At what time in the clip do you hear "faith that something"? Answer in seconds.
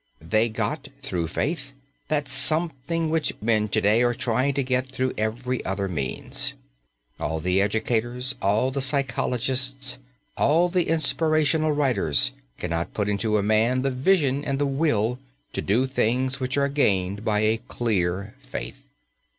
1.27-3.11